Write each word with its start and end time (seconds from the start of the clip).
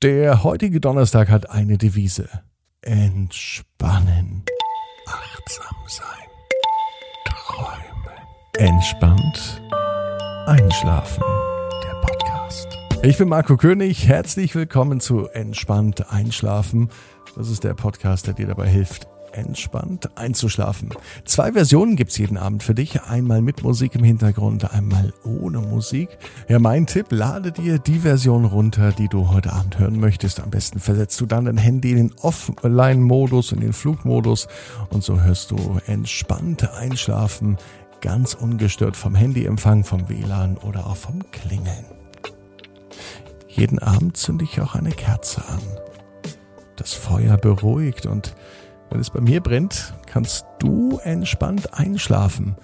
Der 0.00 0.44
heutige 0.44 0.80
Donnerstag 0.80 1.28
hat 1.28 1.50
eine 1.50 1.76
Devise. 1.76 2.28
Entspannen. 2.82 4.44
Achtsam 5.08 5.76
sein. 5.88 6.06
Träumen. 7.24 8.16
Entspannt. 8.58 9.60
Einschlafen. 10.46 11.24
Der 11.82 12.00
Podcast. 12.00 12.68
Ich 13.02 13.18
bin 13.18 13.28
Marco 13.28 13.56
König. 13.56 14.06
Herzlich 14.06 14.54
willkommen 14.54 15.00
zu 15.00 15.26
Entspannt 15.26 16.12
Einschlafen. 16.12 16.90
Das 17.34 17.50
ist 17.50 17.64
der 17.64 17.74
Podcast, 17.74 18.28
der 18.28 18.34
dir 18.34 18.46
dabei 18.46 18.68
hilft, 18.68 19.08
entspannt 19.38 20.16
einzuschlafen. 20.16 20.90
Zwei 21.24 21.52
Versionen 21.52 21.96
gibt's 21.96 22.18
jeden 22.18 22.36
Abend 22.36 22.62
für 22.62 22.74
dich. 22.74 23.02
Einmal 23.02 23.40
mit 23.40 23.62
Musik 23.62 23.94
im 23.94 24.04
Hintergrund, 24.04 24.72
einmal 24.72 25.12
ohne 25.24 25.60
Musik. 25.60 26.10
Ja, 26.48 26.58
mein 26.58 26.86
Tipp, 26.86 27.06
lade 27.10 27.52
dir 27.52 27.78
die 27.78 28.00
Version 28.00 28.44
runter, 28.44 28.92
die 28.92 29.08
du 29.08 29.30
heute 29.30 29.52
Abend 29.52 29.78
hören 29.78 30.00
möchtest. 30.00 30.40
Am 30.40 30.50
besten 30.50 30.80
versetzt 30.80 31.20
du 31.20 31.26
dann 31.26 31.46
dein 31.46 31.56
Handy 31.56 31.92
in 31.92 31.96
den 31.96 32.12
Offline-Modus, 32.20 33.52
in 33.52 33.60
den 33.60 33.72
Flugmodus 33.72 34.48
und 34.90 35.02
so 35.02 35.20
hörst 35.20 35.50
du 35.50 35.78
entspannt 35.86 36.68
einschlafen, 36.74 37.56
ganz 38.00 38.34
ungestört 38.34 38.96
vom 38.96 39.14
Handyempfang, 39.14 39.84
vom 39.84 40.08
WLAN 40.08 40.56
oder 40.58 40.86
auch 40.86 40.96
vom 40.96 41.30
Klingeln. 41.30 41.84
Jeden 43.48 43.80
Abend 43.80 44.16
zünde 44.16 44.44
ich 44.44 44.60
auch 44.60 44.74
eine 44.74 44.90
Kerze 44.90 45.42
an. 45.48 45.60
Das 46.76 46.94
Feuer 46.94 47.36
beruhigt 47.36 48.06
und 48.06 48.36
wenn 48.90 49.00
es 49.00 49.10
bei 49.10 49.20
mir 49.20 49.40
brennt, 49.40 49.94
kannst 50.06 50.46
du 50.58 50.98
entspannt 51.02 51.74
einschlafen. 51.74 52.56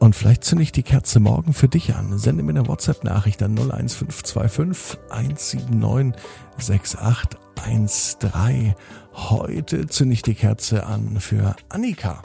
Und 0.00 0.16
vielleicht 0.16 0.44
zünde 0.44 0.62
ich 0.62 0.72
die 0.72 0.82
Kerze 0.82 1.20
morgen 1.20 1.54
für 1.54 1.68
dich 1.68 1.94
an. 1.94 2.18
Sende 2.18 2.42
mir 2.42 2.50
eine 2.50 2.66
WhatsApp-Nachricht 2.66 3.42
an 3.42 3.56
01525 3.56 4.98
179 5.10 6.20
6813. 6.58 8.74
Heute 9.14 9.86
zünde 9.86 10.12
ich 10.12 10.22
die 10.22 10.34
Kerze 10.34 10.86
an 10.86 11.20
für 11.20 11.56
Annika. 11.68 12.22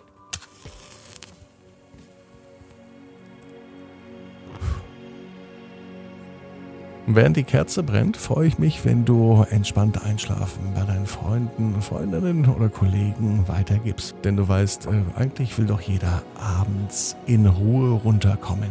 Während 7.08 7.38
die 7.38 7.44
Kerze 7.44 7.82
brennt, 7.82 8.18
freue 8.18 8.48
ich 8.48 8.60
mich, 8.60 8.86
wenn 8.86 9.04
du 9.04 9.44
entspannt 9.50 10.04
einschlafen 10.04 10.74
bei 10.76 10.82
deinen 10.82 11.08
Freunden, 11.08 11.82
Freundinnen 11.82 12.48
oder 12.48 12.70
Kollegen 12.70 13.48
weitergibst. 13.48 14.16
Denn 14.24 14.38
du 14.38 14.48
weißt, 14.48 14.88
äh, 14.88 15.20
eigentlich 15.20 15.58
will 15.58 15.66
doch 15.66 15.82
jeder 15.82 16.22
abends 16.36 17.16
in 17.26 17.48
Ruhe 17.48 17.92
runterkommen. 17.92 18.70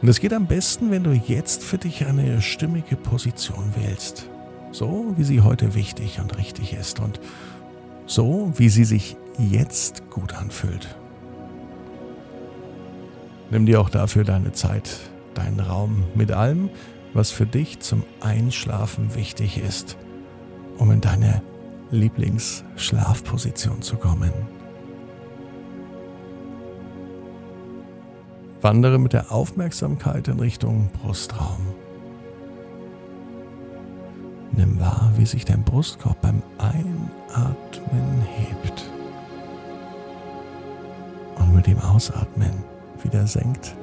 Und 0.00 0.08
es 0.08 0.20
geht 0.20 0.32
am 0.32 0.46
besten, 0.46 0.92
wenn 0.92 1.02
du 1.02 1.12
jetzt 1.12 1.64
für 1.64 1.78
dich 1.78 2.06
eine 2.06 2.40
stimmige 2.40 2.94
Position 2.94 3.72
wählst. 3.74 4.28
So, 4.70 5.14
wie 5.16 5.24
sie 5.24 5.40
heute 5.40 5.74
wichtig 5.74 6.20
und 6.20 6.38
richtig 6.38 6.74
ist 6.74 7.00
und 7.00 7.18
so, 8.06 8.52
wie 8.56 8.68
sie 8.68 8.84
sich 8.84 9.16
jetzt 9.38 10.08
gut 10.10 10.34
anfühlt. 10.34 10.96
Nimm 13.50 13.66
dir 13.66 13.80
auch 13.80 13.90
dafür 13.90 14.24
deine 14.24 14.52
Zeit, 14.52 15.00
deinen 15.34 15.58
Raum 15.58 16.04
mit 16.14 16.30
allem, 16.30 16.70
was 17.14 17.30
für 17.30 17.46
dich 17.46 17.80
zum 17.80 18.04
Einschlafen 18.20 19.14
wichtig 19.14 19.58
ist, 19.58 19.96
um 20.78 20.90
in 20.90 21.00
deine 21.00 21.42
Lieblingsschlafposition 21.90 23.82
zu 23.82 23.96
kommen. 23.96 24.32
Wandere 28.60 28.98
mit 28.98 29.12
der 29.12 29.30
Aufmerksamkeit 29.30 30.28
in 30.28 30.40
Richtung 30.40 30.90
Brustraum. 31.00 31.74
Nimm 34.52 34.80
wahr, 34.80 35.12
wie 35.16 35.26
sich 35.26 35.44
dein 35.44 35.62
Brustkorb 35.62 36.20
beim 36.20 36.42
Einatmen 36.58 38.22
hebt 38.36 38.90
und 41.38 41.54
mit 41.54 41.66
dem 41.68 41.78
Ausatmen 41.78 42.52
wieder 43.02 43.26
senkt. 43.26 43.76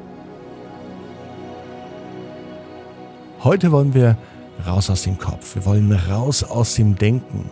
Heute 3.45 3.71
wollen 3.71 3.93
wir 3.93 4.17
raus 4.65 4.89
aus 4.89 5.03
dem 5.03 5.19
Kopf. 5.19 5.53
Wir 5.53 5.65
wollen 5.65 5.91
raus 5.91 6.43
aus 6.43 6.73
dem 6.73 6.95
Denken 6.95 7.47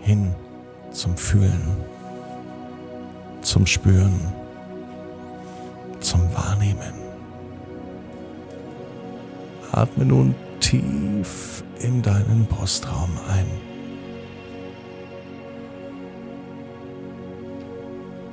hin 0.00 0.34
zum 0.90 1.16
Fühlen, 1.16 1.62
zum 3.42 3.64
Spüren, 3.64 4.18
zum 6.00 6.20
Wahrnehmen. 6.34 6.94
Atme 9.70 10.04
nun 10.04 10.34
tief 10.58 11.62
in 11.78 12.02
deinen 12.02 12.46
Brustraum 12.46 13.10
ein. 13.28 13.46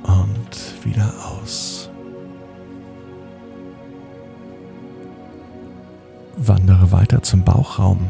Und 0.02 0.84
wieder 0.84 1.12
aus. 1.24 1.83
Wandere 6.46 6.92
weiter 6.92 7.22
zum 7.22 7.42
Bauchraum. 7.42 8.08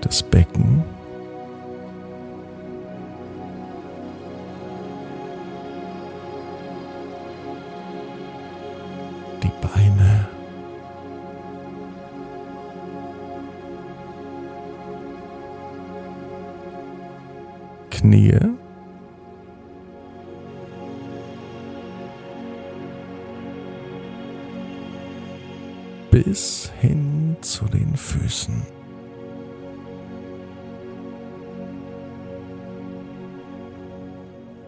Das 0.00 0.22
Becken. 0.22 0.82
Die 9.42 9.50
Beine. 9.60 10.35
Knie. 18.06 18.38
Bis 26.12 26.70
hin 26.80 27.36
zu 27.40 27.64
den 27.64 27.96
Füßen. 27.96 28.62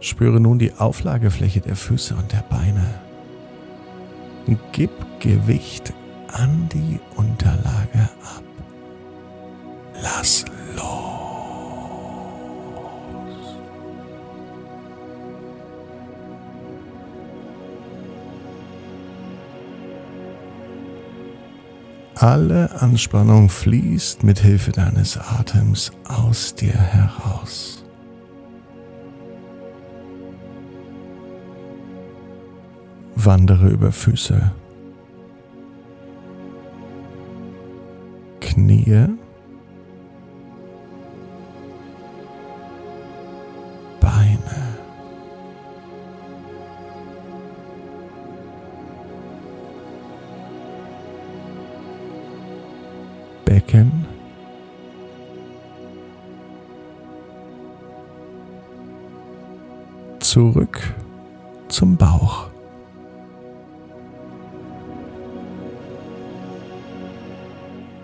Spüre 0.00 0.41
nun 0.41 0.59
die 0.59 0.72
Auflagefläche 0.75 1.60
der 1.60 1.76
Füße 1.76 2.16
und 2.16 2.32
der 2.32 2.44
Beine. 2.50 3.00
Gib 4.72 4.91
Gewicht 5.20 5.93
an 6.32 6.69
die 6.72 6.99
Unterlage 7.15 8.09
ab. 8.20 8.43
Lass 10.03 10.44
Alle 22.21 22.83
Anspannung 22.83 23.49
fließt 23.49 24.25
mit 24.25 24.41
Hilfe 24.41 24.73
deines 24.73 25.17
Atems 25.17 25.93
aus 26.03 26.53
dir 26.53 26.73
heraus. 26.73 27.84
Wandere 33.15 33.69
über 33.69 33.93
Füße, 33.93 34.51
Knie, 38.41 39.08
Zurück 60.29 60.95
zum 61.69 61.97
Bauch. 61.97 62.49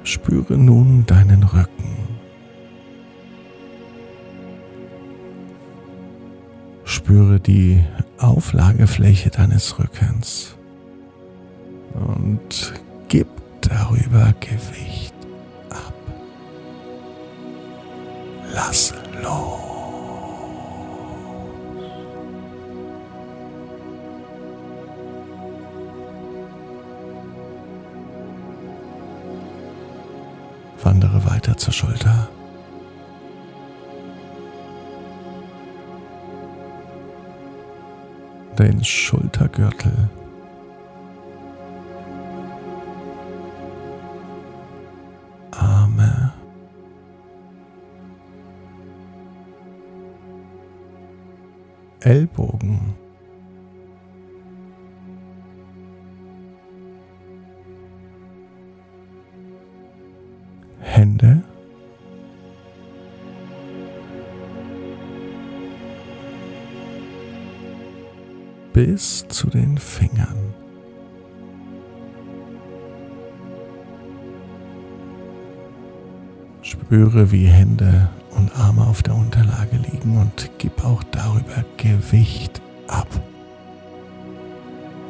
Spüre 0.04 0.56
nun 0.56 1.04
deinen 1.04 1.42
Rücken. 1.42 1.98
Spüre 6.86 7.40
die 7.40 7.84
Auflagefläche 8.16 9.28
deines 9.28 9.78
Rückens 9.78 10.56
und 11.92 12.72
gib 13.08 13.28
darüber 13.60 14.32
Gewicht. 14.40 15.12
Lass 18.54 18.92
los. 18.92 19.03
Zur 31.64 31.72
Schulter. 31.72 32.28
Den 38.58 38.84
Schultergürtel. 38.84 40.10
Arme. 45.52 46.34
Ellbogen. 52.00 53.03
Bis 68.74 69.24
zu 69.28 69.48
den 69.50 69.78
Fingern. 69.78 70.52
Spüre, 76.60 77.30
wie 77.30 77.46
Hände 77.46 78.08
und 78.36 78.50
Arme 78.58 78.84
auf 78.84 79.04
der 79.04 79.14
Unterlage 79.14 79.76
liegen 79.76 80.18
und 80.18 80.50
gib 80.58 80.84
auch 80.84 81.04
darüber 81.04 81.64
Gewicht 81.76 82.60
ab. 82.88 83.06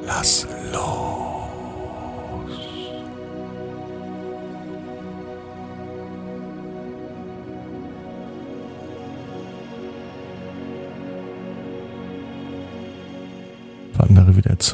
Lass 0.05 0.47
los. 0.71 1.24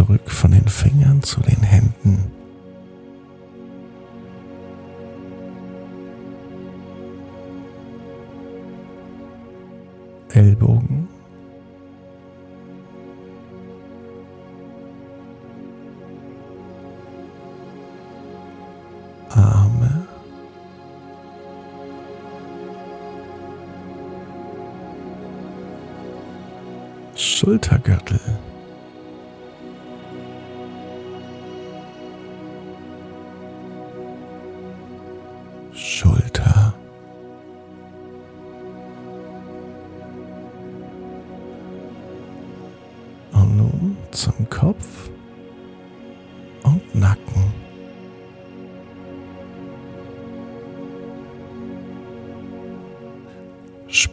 Zurück 0.01 0.31
von 0.31 0.53
den 0.53 0.67
Fingern 0.67 1.23
zu 1.23 1.43
den 1.43 1.63
Händen. 1.63 2.33
Ellbogen. 10.33 11.07
Arme. 19.29 20.07
Schultergürtel. 27.15 28.19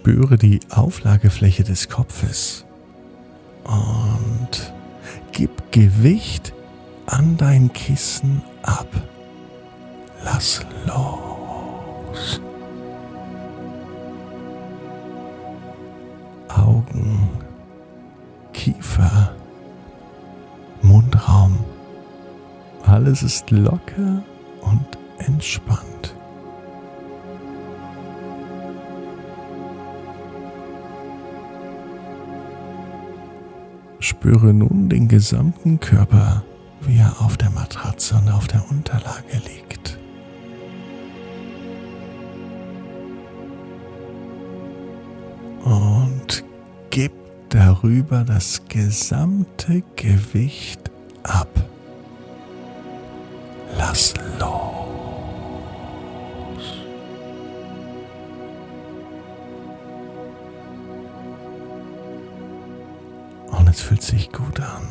Spüre 0.08 0.38
die 0.38 0.62
Auflagefläche 0.70 1.66
des 1.66 1.90
Kopfes 1.90 2.64
und 3.66 4.74
gib 5.34 5.70
Gewicht 5.74 6.54
an 7.08 7.36
dein 7.36 7.74
Kissen 7.74 8.42
ab. 8.64 8.88
Lass 10.24 10.66
los. 10.86 12.40
Augen, 16.48 17.28
Kiefer, 18.54 19.36
Mundraum. 20.84 21.58
Alles 22.86 23.24
ist 23.24 23.52
locker 23.52 24.24
und 24.62 24.88
entspannt. 25.18 26.17
Spüre 34.20 34.52
nun 34.52 34.90
den 34.90 35.08
gesamten 35.08 35.80
Körper, 35.80 36.44
wie 36.82 36.98
er 36.98 37.22
auf 37.22 37.38
der 37.38 37.52
Matratze 37.52 38.16
und 38.16 38.30
auf 38.32 38.48
der 38.48 38.66
Unterlage 38.72 39.40
liegt. 39.46 40.00
Und 45.64 46.44
gib 46.90 47.12
darüber 47.50 48.24
das 48.24 48.64
gesamte 48.68 49.84
Gewicht 49.96 50.90
ab. 51.22 51.67
Fühlt 63.88 64.02
sich 64.02 64.34
gut 64.34 64.60
an. 64.60 64.86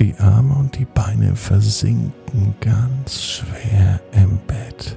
Die 0.00 0.16
Arme 0.18 0.52
und 0.54 0.76
die 0.76 0.84
Beine 0.84 1.36
versinken 1.36 2.56
ganz 2.58 3.22
schwer 3.22 4.00
im 4.10 4.38
Bett. 4.48 4.96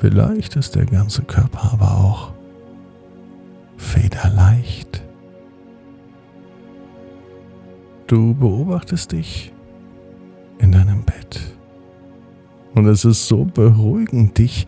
Vielleicht 0.00 0.56
ist 0.56 0.76
der 0.76 0.86
ganze 0.86 1.20
Körper 1.24 1.74
aber 1.74 1.90
auch 1.90 2.32
federleicht. 3.76 5.02
Du 8.06 8.32
beobachtest 8.32 9.12
dich 9.12 9.52
in 10.58 10.72
deinem 10.72 11.02
Bett. 11.02 11.54
Und 12.74 12.86
es 12.86 13.04
ist 13.04 13.28
so 13.28 13.44
beruhigend, 13.44 14.38
dich 14.38 14.66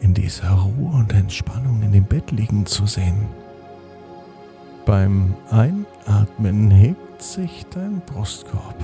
in 0.00 0.14
dieser 0.14 0.48
Ruhe 0.52 0.92
und 0.94 1.12
Entspannung 1.12 1.82
in 1.82 1.92
dem 1.92 2.04
Bett 2.04 2.30
liegen 2.30 2.64
zu 2.64 2.86
sehen. 2.86 3.26
Beim 4.86 5.34
Einatmen 5.50 6.70
hebt 6.70 7.22
sich 7.22 7.66
dein 7.72 8.00
Brustkorb. 8.06 8.76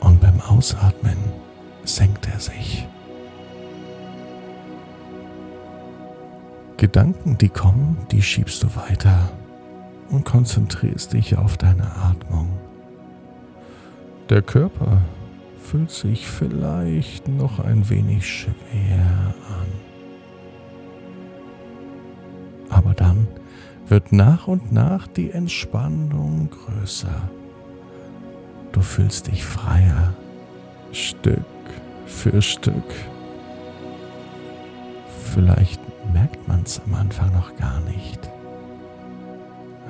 Und 0.00 0.20
beim 0.20 0.40
Ausatmen 0.40 1.16
senkt 1.84 2.28
er 2.28 2.40
sich. 2.40 2.86
Gedanken, 6.76 7.38
die 7.38 7.48
kommen, 7.48 7.96
die 8.10 8.22
schiebst 8.22 8.62
du 8.62 8.68
weiter 8.76 9.30
und 10.10 10.24
konzentrierst 10.24 11.12
dich 11.12 11.36
auf 11.38 11.56
deine 11.56 11.94
Atmung. 11.96 12.48
Der 14.30 14.42
Körper 14.42 15.02
fühlt 15.62 15.90
sich 15.90 16.26
vielleicht 16.26 17.28
noch 17.28 17.58
ein 17.60 17.88
wenig 17.88 18.26
schwer 18.26 19.34
an. 19.48 19.93
Aber 22.94 23.08
dann 23.08 23.28
wird 23.88 24.12
nach 24.12 24.46
und 24.46 24.72
nach 24.72 25.06
die 25.08 25.30
Entspannung 25.30 26.48
größer. 26.50 27.28
Du 28.72 28.80
fühlst 28.80 29.26
dich 29.26 29.44
freier, 29.44 30.14
Stück 30.92 31.44
für 32.06 32.40
Stück. 32.40 32.94
Vielleicht 35.32 35.80
merkt 36.12 36.46
man 36.46 36.62
es 36.62 36.80
am 36.86 36.94
Anfang 36.94 37.32
noch 37.32 37.56
gar 37.56 37.80
nicht. 37.80 38.30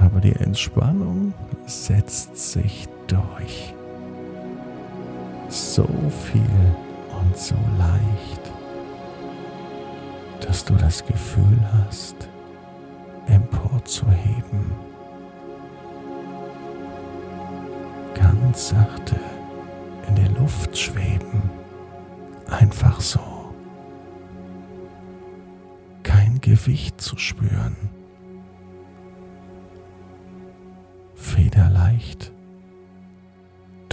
Aber 0.01 0.21
die 0.21 0.35
Entspannung 0.35 1.35
setzt 1.67 2.37
sich 2.37 2.89
durch. 3.07 3.75
So 5.49 5.87
viel 6.33 6.41
und 7.21 7.37
so 7.37 7.57
leicht, 7.79 8.53
dass 10.41 10.65
du 10.65 10.75
das 10.75 11.05
Gefühl 11.05 11.59
hast, 11.87 12.29
emporzuheben. 13.27 14.73
Ganz 18.15 18.69
sachte 18.69 19.17
in 20.09 20.15
der 20.17 20.31
Luft 20.31 20.77
schweben. 20.77 21.51
Einfach 22.49 23.01
so. 23.01 23.21
Kein 26.03 26.41
Gewicht 26.41 27.01
zu 27.01 27.17
spüren. 27.17 27.77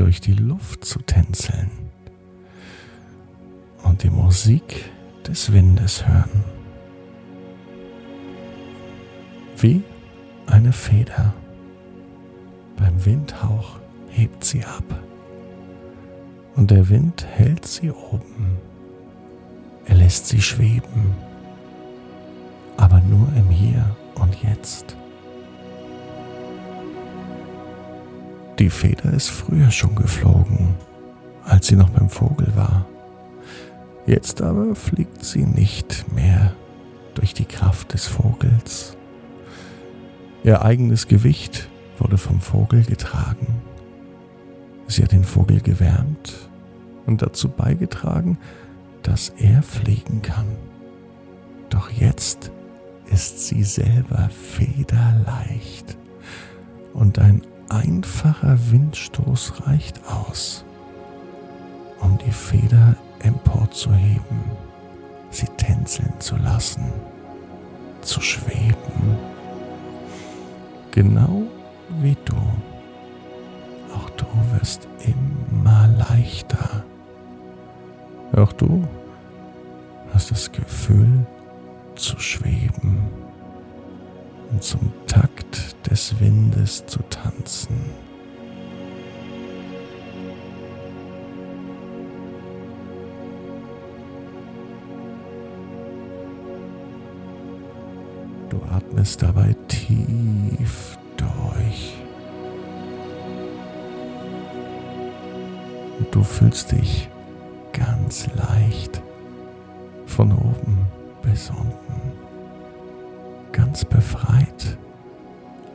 durch 0.02 0.20
die 0.20 0.34
Luft 0.34 0.84
zu 0.84 1.00
tänzeln 1.00 1.70
und 3.84 4.02
die 4.02 4.10
Musik 4.10 4.92
des 5.28 5.54
Windes 5.54 6.08
hören. 6.08 6.61
Wie 9.62 9.84
eine 10.48 10.74
Feder. 10.74 11.36
Beim 12.78 13.06
Windhauch 13.06 13.78
hebt 14.10 14.44
sie 14.44 14.66
ab 14.66 14.84
und 16.56 16.72
der 16.72 16.90
Wind 16.90 17.28
hält 17.28 17.68
sie 17.68 17.92
oben. 17.92 18.58
Er 19.86 19.96
lässt 19.96 20.28
sie 20.28 20.42
schweben, 20.42 21.14
aber 22.78 23.02
nur 23.02 23.28
im 23.38 23.50
Hier 23.52 23.96
und 24.16 24.36
Jetzt. 24.42 24.98
Die 28.58 28.72
Feder 28.72 29.14
ist 29.14 29.30
früher 29.30 29.70
schon 29.70 29.94
geflogen, 29.94 30.74
als 31.44 31.68
sie 31.68 31.76
noch 31.76 31.90
beim 31.90 32.10
Vogel 32.10 32.52
war. 32.56 32.88
Jetzt 34.08 34.42
aber 34.42 34.74
fliegt 34.74 35.24
sie 35.24 35.46
nicht 35.46 36.12
mehr 36.16 36.52
durch 37.14 37.36
die 37.36 37.46
Kraft 37.46 37.94
des 37.94 38.08
Vogels. 38.08 38.98
Ihr 40.44 40.64
eigenes 40.64 41.08
Gewicht 41.08 41.70
wurde 42.00 42.18
vom 42.18 42.42
Vogel 42.42 42.84
getragen. 42.84 43.62
Sie 44.88 45.04
hat 45.04 45.12
den 45.12 45.24
Vogel 45.24 45.62
gewärmt 45.62 46.50
und 47.06 47.22
dazu 47.22 47.48
beigetragen, 47.48 48.40
dass 49.04 49.30
er 49.38 49.62
fliegen 49.62 50.24
kann. 50.24 50.48
Doch 51.70 51.92
jetzt 51.92 52.52
ist 53.06 53.48
sie 53.48 53.64
selber 53.64 54.30
federleicht 54.30 55.98
und 56.94 57.20
ein 57.20 57.44
einfacher 57.70 58.58
Windstoß 58.72 59.68
reicht 59.68 60.02
aus, 60.08 60.66
um 62.00 62.18
die 62.18 62.32
Feder 62.32 62.96
emporzuheben, 63.20 64.42
sie 65.30 65.48
tänzeln 65.58 66.14
zu 66.20 66.36
lassen, 66.38 66.92
zu 68.02 68.22
schweben, 68.22 69.18
genau 70.92 71.44
wie 72.02 72.18
du. 72.26 72.36
Auch 73.96 74.10
du 74.12 74.26
wirst 74.54 74.88
immer 75.06 75.88
leichter. 75.98 76.84
Auch 78.34 78.54
du 78.54 78.88
hast 80.14 80.32
das 80.32 80.52
Gefühl 80.52 81.26
zu 81.96 82.20
schweben 82.20 83.00
und 84.52 84.64
zum 84.64 84.92
Takt 85.08 85.76
des 85.90 86.20
Windes 86.20 86.86
zu 86.86 87.00
tanzen. 87.10 87.76
Atmest 98.72 99.22
dabei 99.22 99.56
tief 99.68 100.98
durch. 101.18 101.96
Und 106.00 106.14
du 106.16 106.24
fühlst 106.24 106.72
dich 106.72 107.10
ganz 107.74 108.28
leicht 108.36 109.02
von 110.06 110.32
oben 110.32 110.86
bis 111.22 111.50
unten. 111.50 112.12
Ganz 113.52 113.86
befreit. 113.86 114.78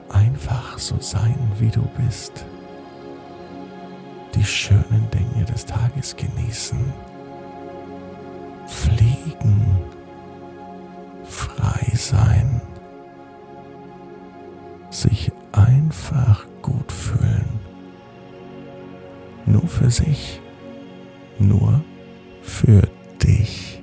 Einfach 0.09 0.79
so 0.79 0.97
sein, 1.01 1.39
wie 1.59 1.69
du 1.69 1.83
bist. 2.05 2.45
Die 4.35 4.45
schönen 4.45 5.09
Dinge 5.13 5.45
des 5.45 5.65
Tages 5.65 6.17
genießen. 6.17 6.79
Fliegen. 8.67 9.79
Frei 11.25 11.93
sein. 11.95 12.56
Einfach 16.17 16.47
gut 16.63 16.91
fühlen. 16.91 17.61
Nur 19.45 19.67
für 19.67 19.91
sich. 19.91 20.41
Nur 21.39 21.83
für 22.43 22.89
dich. 23.23 23.83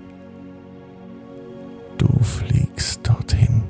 Du 1.97 2.07
fliegst 2.23 3.07
dorthin, 3.07 3.63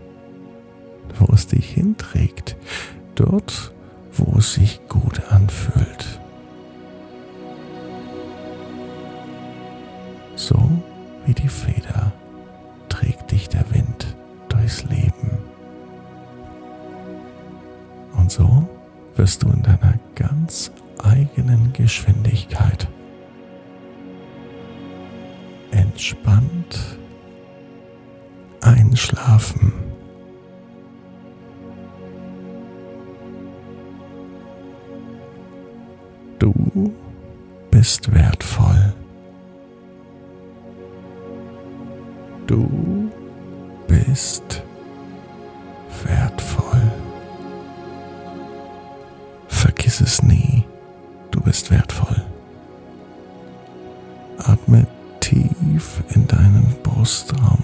wo 1.20 1.34
es 1.34 1.48
dich 1.48 1.70
hinträgt, 1.70 2.56
dort, 3.16 3.74
wo 4.14 4.38
es 4.38 4.54
sich 4.54 4.82
gut 4.88 5.22
anfühlt. 5.30 6.20
So 10.36 10.72
wie 11.26 11.34
die 11.34 11.50
Feder 11.50 12.03
so 18.34 18.68
wirst 19.16 19.44
du 19.44 19.50
in 19.50 19.62
deiner 19.62 19.94
ganz 20.16 20.72
eigenen 21.04 21.72
Geschwindigkeit 21.72 22.88
entspannt 25.70 26.98
einschlafen. 28.62 29.74
Du 36.40 36.92
bist 37.70 38.12
wertvoll. 38.14 38.94
Du 42.48 43.12
bist 43.88 44.44
wertvoll. 44.56 44.73
Es 50.04 50.22
nie, 50.22 50.64
du 51.32 51.42
bist 51.42 51.72
wertvoll. 51.72 52.22
Atme 54.38 54.86
tief 55.20 56.04
in 56.14 56.28
deinen 56.28 56.76
Brustraum 56.84 57.63